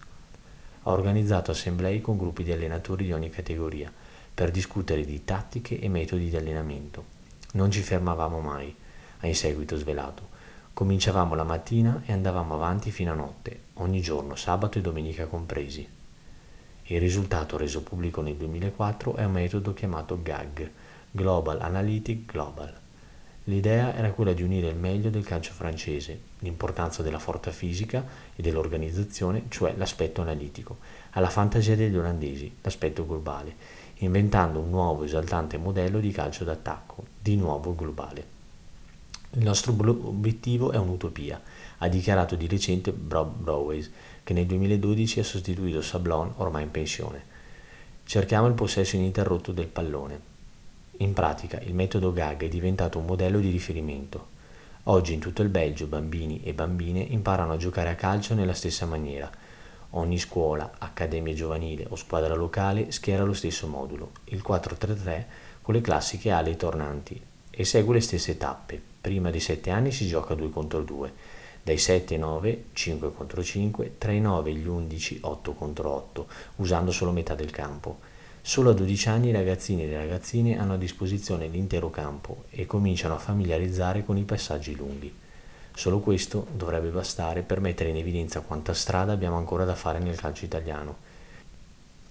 Ha 0.83 0.91
organizzato 0.91 1.51
assemblee 1.51 2.01
con 2.01 2.17
gruppi 2.17 2.43
di 2.43 2.51
allenatori 2.51 3.05
di 3.05 3.13
ogni 3.13 3.29
categoria 3.29 3.91
per 4.33 4.49
discutere 4.49 5.05
di 5.05 5.23
tattiche 5.23 5.79
e 5.79 5.87
metodi 5.87 6.29
di 6.29 6.35
allenamento. 6.35 7.15
Non 7.53 7.69
ci 7.69 7.81
fermavamo 7.81 8.39
mai, 8.39 8.73
ha 9.19 9.27
in 9.27 9.35
seguito 9.35 9.75
svelato. 9.77 10.35
Cominciavamo 10.73 11.35
la 11.35 11.43
mattina 11.43 12.01
e 12.05 12.11
andavamo 12.11 12.53
avanti 12.55 12.91
fino 12.91 13.11
a 13.11 13.15
notte, 13.15 13.59
ogni 13.75 14.01
giorno, 14.01 14.35
sabato 14.35 14.77
e 14.77 14.81
domenica 14.81 15.25
compresi. 15.25 15.96
Il 16.89 17.01
risultato 17.01 17.57
reso 17.57 17.81
pubblico 17.81 18.21
nel 18.21 18.35
2004 18.35 19.15
è 19.15 19.25
un 19.25 19.33
metodo 19.33 19.73
chiamato 19.73 20.21
GAG, 20.21 20.71
Global 21.11 21.59
Analytic 21.59 22.31
Global. 22.31 22.73
L'idea 23.43 23.93
era 23.93 24.11
quella 24.11 24.31
di 24.31 24.41
unire 24.41 24.69
il 24.69 24.77
meglio 24.77 25.09
del 25.09 25.25
calcio 25.25 25.51
francese, 25.51 26.17
l'importanza 26.39 27.03
della 27.03 27.19
forza 27.19 27.51
fisica 27.51 28.05
e 28.33 28.41
dell'organizzazione, 28.41 29.43
cioè 29.49 29.73
l'aspetto 29.75 30.21
analitico, 30.21 30.77
alla 31.11 31.29
fantasia 31.29 31.75
degli 31.75 31.97
olandesi, 31.97 32.55
l'aspetto 32.61 33.05
globale, 33.05 33.55
inventando 33.97 34.59
un 34.59 34.69
nuovo 34.69 35.03
esaltante 35.03 35.57
modello 35.57 35.99
di 35.99 36.11
calcio 36.11 36.45
d'attacco, 36.45 37.05
di 37.21 37.35
nuovo 37.35 37.75
globale. 37.75 38.35
Il 39.31 39.43
nostro 39.43 39.75
obiettivo 39.77 40.71
è 40.71 40.77
un'utopia, 40.77 41.41
ha 41.79 41.87
dichiarato 41.89 42.35
di 42.35 42.47
recente 42.47 42.93
Bob 42.93 43.35
Browes, 43.35 43.91
che 44.27 44.33
nel 44.33 44.45
2012 44.45 45.21
ha 45.21 45.23
sostituito 45.23 45.81
Sablon, 45.81 46.33
ormai 46.35 46.63
in 46.63 46.71
pensione. 46.71 47.23
Cerchiamo 48.03 48.47
il 48.47 48.55
possesso 48.55 48.97
ininterrotto 48.97 49.53
del 49.53 49.67
pallone. 49.67 50.19
In 50.97 51.13
pratica, 51.13 51.61
il 51.61 51.73
metodo 51.73 52.11
GAG 52.11 52.43
è 52.43 52.49
diventato 52.49 52.99
un 52.99 53.05
modello 53.05 53.39
di 53.39 53.49
riferimento. 53.49 54.27
Oggi 54.83 55.13
in 55.13 55.21
tutto 55.21 55.43
il 55.43 55.47
Belgio 55.47 55.87
bambini 55.87 56.43
e 56.43 56.53
bambine 56.53 56.99
imparano 56.99 57.53
a 57.53 57.57
giocare 57.57 57.87
a 57.87 57.95
calcio 57.95 58.33
nella 58.33 58.53
stessa 58.53 58.85
maniera. 58.85 59.31
Ogni 59.91 60.19
scuola, 60.19 60.73
accademia 60.77 61.33
giovanile 61.33 61.85
o 61.87 61.95
squadra 61.95 62.35
locale 62.35 62.91
schiera 62.91 63.23
lo 63.23 63.31
stesso 63.31 63.65
modulo, 63.67 64.11
il 64.25 64.43
4-3-3 64.45 65.23
con 65.61 65.73
le 65.73 65.79
classiche 65.79 66.31
ali 66.31 66.57
tornanti, 66.57 67.17
e 67.49 67.63
segue 67.63 67.93
le 67.93 68.01
stesse 68.01 68.35
tappe. 68.35 68.81
Prima 68.99 69.31
dei 69.31 69.39
7 69.39 69.69
anni 69.69 69.93
si 69.93 70.05
gioca 70.05 70.33
2 70.33 70.49
contro 70.49 70.81
2 70.81 71.13
dai 71.67 71.77
7 71.77 72.13
ai 72.13 72.19
9, 72.21 72.63
5 72.71 73.13
contro 73.13 73.43
5, 73.43 73.95
tra 73.97 74.13
i 74.13 74.21
9 74.21 74.51
e 74.51 74.53
gli 74.53 74.67
11, 74.67 75.17
8 75.19 75.51
contro 75.51 75.91
8, 75.91 76.27
usando 76.57 76.91
solo 76.91 77.11
metà 77.11 77.35
del 77.35 77.51
campo. 77.51 77.99
Solo 78.41 78.69
a 78.69 78.73
12 78.73 79.09
anni 79.09 79.27
i 79.27 79.31
ragazzini 79.33 79.83
e 79.83 79.87
le 79.87 79.97
ragazzine 79.97 80.57
hanno 80.57 80.75
a 80.75 80.77
disposizione 80.77 81.49
l'intero 81.49 81.89
campo 81.89 82.45
e 82.51 82.65
cominciano 82.65 83.15
a 83.15 83.19
familiarizzare 83.19 84.05
con 84.05 84.15
i 84.15 84.23
passaggi 84.23 84.77
lunghi. 84.77 85.13
Solo 85.75 85.99
questo 85.99 86.47
dovrebbe 86.55 86.87
bastare 86.87 87.41
per 87.41 87.59
mettere 87.59 87.89
in 87.89 87.97
evidenza 87.97 88.39
quanta 88.39 88.73
strada 88.73 89.11
abbiamo 89.11 89.35
ancora 89.35 89.65
da 89.65 89.75
fare 89.75 89.99
nel 89.99 90.15
calcio 90.15 90.45
italiano. 90.45 90.95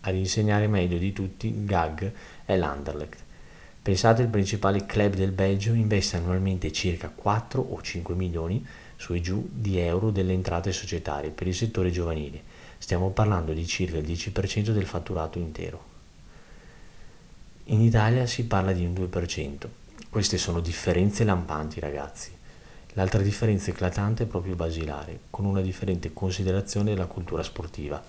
Ad 0.00 0.14
insegnare 0.14 0.66
meglio 0.66 0.98
di 0.98 1.14
tutti 1.14 1.46
il 1.46 1.64
gag 1.64 2.12
è 2.44 2.54
l'Anderlecht. 2.58 3.24
Pensate 3.80 4.20
il 4.20 4.28
principale 4.28 4.84
club 4.84 5.14
del 5.14 5.30
Belgio 5.30 5.72
investe 5.72 6.16
annualmente 6.16 6.72
circa 6.72 7.08
4 7.08 7.62
o 7.62 7.80
5 7.80 8.14
milioni 8.14 8.66
su 8.96 9.14
e 9.14 9.20
giù 9.20 9.48
di 9.52 9.78
euro 9.78 10.10
delle 10.10 10.32
entrate 10.32 10.72
societarie 10.72 11.30
per 11.30 11.46
il 11.46 11.54
settore 11.54 11.90
giovanile. 11.90 12.42
Stiamo 12.78 13.10
parlando 13.10 13.52
di 13.52 13.66
circa 13.66 13.98
il 13.98 14.06
10% 14.06 14.70
del 14.70 14.86
fatturato 14.86 15.38
intero. 15.38 15.94
In 17.64 17.80
Italia 17.80 18.26
si 18.26 18.44
parla 18.46 18.72
di 18.72 18.84
un 18.84 18.92
2%. 18.92 19.66
Queste 20.08 20.38
sono 20.38 20.60
differenze 20.60 21.24
lampanti, 21.24 21.80
ragazzi. 21.80 22.30
L'altra 22.92 23.20
differenza 23.20 23.70
eclatante 23.70 24.22
è 24.22 24.26
proprio 24.26 24.54
basilare, 24.54 25.20
con 25.30 25.44
una 25.44 25.60
differente 25.60 26.12
considerazione 26.12 26.90
della 26.90 27.06
cultura 27.06 27.42
sportiva. 27.42 28.02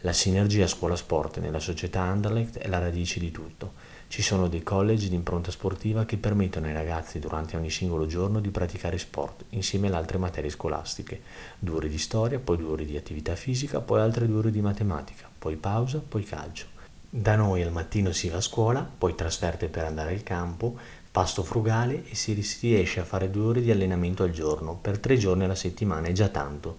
La 0.00 0.12
sinergia 0.12 0.66
scuola-sport 0.66 1.38
nella 1.38 1.60
società 1.60 2.02
Anderlecht 2.02 2.58
è 2.58 2.68
la 2.68 2.78
radice 2.78 3.20
di 3.20 3.30
tutto 3.30 3.90
ci 4.10 4.22
sono 4.22 4.48
dei 4.48 4.64
college 4.64 5.08
di 5.08 5.14
impronta 5.14 5.52
sportiva 5.52 6.04
che 6.04 6.16
permettono 6.16 6.66
ai 6.66 6.72
ragazzi 6.72 7.20
durante 7.20 7.56
ogni 7.56 7.70
singolo 7.70 8.06
giorno 8.06 8.40
di 8.40 8.50
praticare 8.50 8.98
sport 8.98 9.44
insieme 9.50 9.86
alle 9.86 9.98
altre 9.98 10.18
materie 10.18 10.50
scolastiche, 10.50 11.22
due 11.56 11.76
ore 11.76 11.88
di 11.88 11.96
storia, 11.96 12.40
poi 12.40 12.56
due 12.56 12.72
ore 12.72 12.84
di 12.84 12.96
attività 12.96 13.36
fisica, 13.36 13.80
poi 13.80 14.00
altre 14.00 14.26
due 14.26 14.38
ore 14.38 14.50
di 14.50 14.60
matematica, 14.60 15.30
poi 15.38 15.54
pausa, 15.54 16.00
poi 16.00 16.24
calcio. 16.24 16.66
Da 17.08 17.36
noi 17.36 17.62
al 17.62 17.70
mattino 17.70 18.10
si 18.10 18.28
va 18.28 18.38
a 18.38 18.40
scuola, 18.40 18.80
poi 18.80 19.14
trasferte 19.14 19.68
per 19.68 19.84
andare 19.84 20.12
al 20.12 20.24
campo, 20.24 20.76
pasto 21.12 21.44
frugale 21.44 22.02
e 22.10 22.16
si 22.16 22.32
riesce 22.62 22.98
a 22.98 23.04
fare 23.04 23.30
due 23.30 23.44
ore 23.44 23.62
di 23.62 23.70
allenamento 23.70 24.24
al 24.24 24.32
giorno, 24.32 24.74
per 24.74 24.98
tre 24.98 25.18
giorni 25.18 25.44
alla 25.44 25.54
settimana 25.54 26.08
è 26.08 26.12
già 26.12 26.26
tanto. 26.26 26.78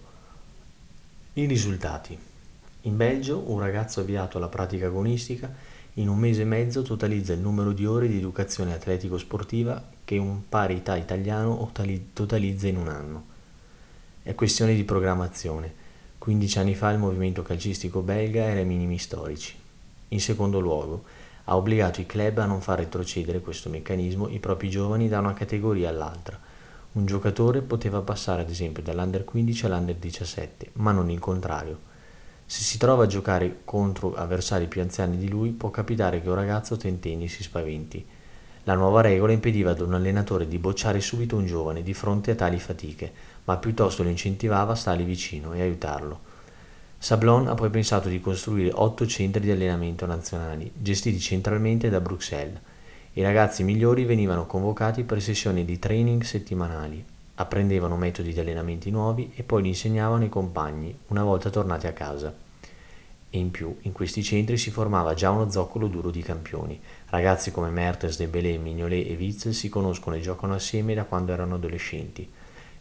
I 1.32 1.46
risultati. 1.46 2.30
In 2.84 2.96
Belgio 2.96 3.44
un 3.46 3.60
ragazzo 3.60 4.00
avviato 4.00 4.38
alla 4.38 4.48
pratica 4.48 4.86
agonistica 4.86 5.54
in 5.94 6.08
un 6.08 6.18
mese 6.18 6.42
e 6.42 6.46
mezzo 6.46 6.82
totalizza 6.82 7.32
il 7.32 7.38
numero 7.38 7.70
di 7.70 7.86
ore 7.86 8.08
di 8.08 8.16
educazione 8.16 8.74
atletico-sportiva 8.74 9.88
che 10.02 10.18
un 10.18 10.48
parità 10.48 10.96
italiano 10.96 11.70
totalizza 12.12 12.66
in 12.66 12.78
un 12.78 12.88
anno. 12.88 13.24
È 14.24 14.34
questione 14.34 14.74
di 14.74 14.82
programmazione. 14.82 15.72
15 16.18 16.58
anni 16.58 16.74
fa 16.74 16.90
il 16.90 16.98
movimento 16.98 17.42
calcistico 17.42 18.00
belga 18.00 18.42
era 18.42 18.58
ai 18.58 18.66
minimi 18.66 18.98
storici. 18.98 19.54
In 20.08 20.20
secondo 20.20 20.58
luogo, 20.58 21.04
ha 21.44 21.54
obbligato 21.54 22.00
i 22.00 22.06
club 22.06 22.38
a 22.38 22.46
non 22.46 22.60
far 22.60 22.78
retrocedere 22.78 23.38
questo 23.38 23.68
meccanismo 23.68 24.28
i 24.28 24.40
propri 24.40 24.68
giovani 24.68 25.08
da 25.08 25.20
una 25.20 25.34
categoria 25.34 25.88
all'altra. 25.88 26.36
Un 26.94 27.06
giocatore 27.06 27.62
poteva 27.62 28.00
passare 28.00 28.42
ad 28.42 28.50
esempio 28.50 28.82
dall'under 28.82 29.22
15 29.22 29.66
all'under 29.66 29.94
17, 29.94 30.70
ma 30.74 30.90
non 30.90 31.10
il 31.10 31.20
contrario 31.20 31.90
se 32.52 32.64
si 32.64 32.76
trova 32.76 33.04
a 33.04 33.06
giocare 33.06 33.60
contro 33.64 34.14
avversari 34.14 34.66
più 34.66 34.82
anziani 34.82 35.16
di 35.16 35.26
lui, 35.30 35.52
può 35.52 35.70
capitare 35.70 36.20
che 36.20 36.28
un 36.28 36.34
ragazzo 36.34 36.76
tentenni 36.76 37.26
si 37.26 37.42
spaventi. 37.42 38.04
La 38.64 38.74
nuova 38.74 39.00
regola 39.00 39.32
impediva 39.32 39.70
ad 39.70 39.80
un 39.80 39.94
allenatore 39.94 40.46
di 40.46 40.58
bocciare 40.58 41.00
subito 41.00 41.34
un 41.34 41.46
giovane 41.46 41.82
di 41.82 41.94
fronte 41.94 42.32
a 42.32 42.34
tali 42.34 42.58
fatiche, 42.58 43.10
ma 43.44 43.56
piuttosto 43.56 44.02
lo 44.02 44.10
incentivava 44.10 44.72
a 44.72 44.74
stargli 44.76 45.04
vicino 45.04 45.54
e 45.54 45.62
aiutarlo. 45.62 46.20
Sablon 46.98 47.48
ha 47.48 47.54
poi 47.54 47.70
pensato 47.70 48.10
di 48.10 48.20
costruire 48.20 48.70
otto 48.74 49.06
centri 49.06 49.40
di 49.40 49.50
allenamento 49.50 50.04
nazionali, 50.04 50.70
gestiti 50.74 51.20
centralmente 51.20 51.88
da 51.88 52.02
Bruxelles. 52.02 52.60
I 53.14 53.22
ragazzi 53.22 53.64
migliori 53.64 54.04
venivano 54.04 54.44
convocati 54.44 55.04
per 55.04 55.22
sessioni 55.22 55.64
di 55.64 55.78
training 55.78 56.22
settimanali. 56.22 57.02
apprendevano 57.34 57.96
metodi 57.96 58.34
di 58.34 58.40
allenamenti 58.40 58.90
nuovi 58.90 59.32
e 59.34 59.42
poi 59.42 59.62
li 59.62 59.68
insegnavano 59.68 60.22
ai 60.22 60.28
compagni 60.28 60.94
una 61.08 61.24
volta 61.24 61.48
tornati 61.48 61.86
a 61.86 61.92
casa. 61.92 62.41
E 63.34 63.38
in 63.38 63.50
più, 63.50 63.74
in 63.80 63.92
questi 63.92 64.22
centri 64.22 64.58
si 64.58 64.70
formava 64.70 65.14
già 65.14 65.30
uno 65.30 65.50
zoccolo 65.50 65.86
duro 65.86 66.10
di 66.10 66.20
campioni. 66.20 66.78
Ragazzi 67.06 67.50
come 67.50 67.70
Mertens, 67.70 68.18
Dembélé, 68.18 68.58
Mignolet 68.58 69.08
e 69.08 69.14
Witzel 69.14 69.54
si 69.54 69.70
conoscono 69.70 70.16
e 70.16 70.20
giocano 70.20 70.52
assieme 70.52 70.92
da 70.92 71.04
quando 71.04 71.32
erano 71.32 71.54
adolescenti. 71.54 72.30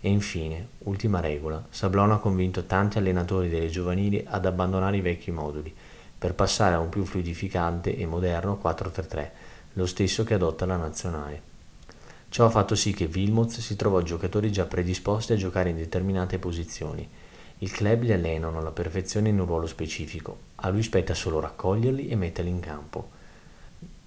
E 0.02 0.10
infine, 0.10 0.68
ultima 0.80 1.22
regola, 1.22 1.66
Sablon 1.70 2.12
ha 2.12 2.18
convinto 2.18 2.66
tanti 2.66 2.98
allenatori 2.98 3.48
delle 3.48 3.70
giovanili 3.70 4.26
ad 4.28 4.46
abbandonare 4.46 4.98
i 4.98 5.02
vecchi 5.02 5.32
moduli 5.32 5.74
per 6.18 6.34
passare 6.34 6.76
a 6.76 6.80
un 6.80 6.90
più 6.90 7.06
fluidificante 7.06 7.96
e 7.96 8.06
moderno 8.06 8.60
4-3-3, 8.62 9.30
lo 9.74 9.86
stesso 9.86 10.26
che 10.26 10.34
adotta 10.34 10.66
la 10.66 10.76
nazionale. 10.76 11.42
Ciò 12.28 12.46
ha 12.46 12.50
fatto 12.50 12.76
sì 12.76 12.94
che 12.94 13.10
Wilmots 13.10 13.62
si 13.62 13.78
trovò 13.78 14.02
giocatori 14.02 14.52
già 14.52 14.66
predisposti 14.66 15.32
a 15.32 15.38
giocare 15.38 15.70
in 15.70 15.78
determinate 15.78 16.40
posizioni. 16.40 17.08
Il 17.64 17.72
club 17.72 18.02
li 18.02 18.12
allenano 18.12 18.58
alla 18.58 18.72
perfezione 18.72 19.30
in 19.30 19.40
un 19.40 19.46
ruolo 19.46 19.68
specifico, 19.68 20.36
a 20.56 20.70
lui 20.70 20.82
spetta 20.82 21.14
solo 21.14 21.40
raccoglierli 21.40 22.08
e 22.08 22.16
metterli 22.16 22.50
in 22.50 22.60
campo. 22.60 23.10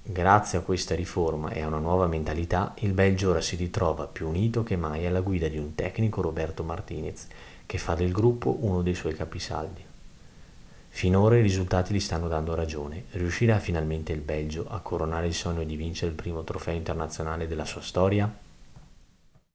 Grazie 0.02 0.58
a 0.58 0.62
questa 0.62 0.96
riforma 0.96 1.50
e 1.50 1.62
a 1.62 1.68
una 1.68 1.78
nuova 1.78 2.08
mentalità, 2.08 2.74
il 2.80 2.92
Belgio 2.92 3.30
ora 3.30 3.40
si 3.40 3.54
ritrova 3.54 4.08
più 4.08 4.26
unito 4.26 4.64
che 4.64 4.74
mai 4.74 5.06
alla 5.06 5.20
guida 5.20 5.46
di 5.46 5.56
un 5.56 5.76
tecnico 5.76 6.20
Roberto 6.20 6.64
Martinez, 6.64 7.28
che 7.64 7.78
fa 7.78 7.94
del 7.94 8.10
gruppo 8.10 8.56
uno 8.62 8.82
dei 8.82 8.96
suoi 8.96 9.14
capisaldi. 9.14 9.84
Finora 10.88 11.38
i 11.38 11.42
risultati 11.42 11.94
gli 11.94 12.00
stanno 12.00 12.26
dando 12.26 12.56
ragione. 12.56 13.04
Riuscirà 13.12 13.60
finalmente 13.60 14.12
il 14.12 14.20
Belgio 14.20 14.66
a 14.68 14.80
coronare 14.80 15.28
il 15.28 15.34
sogno 15.34 15.62
di 15.62 15.76
vincere 15.76 16.10
il 16.10 16.16
primo 16.16 16.42
trofeo 16.42 16.74
internazionale 16.74 17.46
della 17.46 17.64
sua 17.64 17.82
storia? 17.82 18.42